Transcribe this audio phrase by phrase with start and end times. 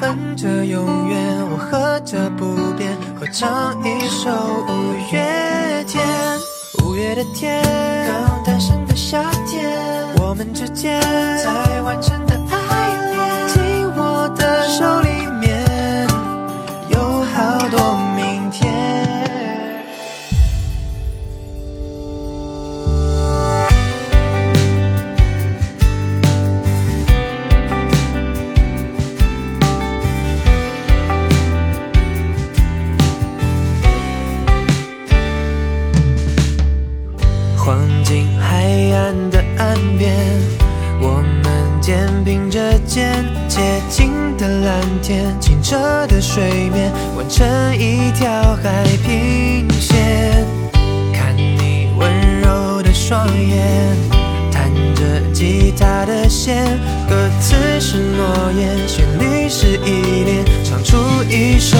[0.00, 4.30] 哼着永远，我喝着不变，合唱一首
[4.66, 6.02] 五月天。
[6.82, 7.62] 五月的天，
[8.06, 9.78] 刚诞生的夏天，
[10.18, 12.18] 我们之间才完成
[38.40, 40.16] 海岸的岸边，
[41.00, 45.76] 我们肩并着肩，洁净的蓝天，清澈
[46.06, 48.28] 的水面，完成一条
[48.62, 50.44] 海平线。
[51.12, 53.96] 看你温柔的双眼，
[54.50, 56.64] 弹着吉他的弦，
[57.08, 60.96] 歌词是诺言，旋律是依恋，唱出
[61.28, 61.76] 一首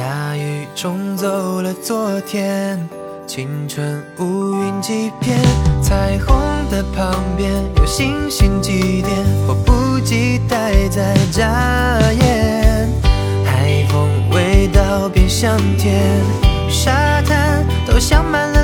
[0.00, 2.88] 大雨冲走了昨天，
[3.26, 5.38] 青春乌云几片，
[5.82, 6.34] 彩虹
[6.70, 12.88] 的旁边有星星几点，迫不及待在眨眼。
[13.44, 16.00] 海风味道变香甜，
[16.70, 18.59] 沙滩都香满了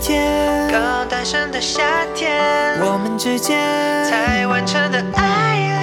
[0.00, 1.82] 天，刚诞生的夏
[2.14, 3.58] 天，我们之间。
[4.04, 5.79] 才完成的爱恋。